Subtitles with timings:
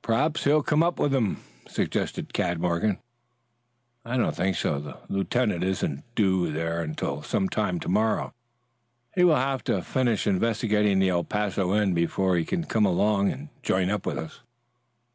[0.00, 1.36] "Perhaps he's come up with Withem,"
[1.68, 2.96] suggested Cad Morgan.
[4.06, 4.78] "I don't think so.
[4.80, 8.32] The lieutenant isn't due there until some time to morrow.
[9.14, 13.30] He will have to finish investigating the El Paso end before he can come along
[13.30, 14.40] and join up with us."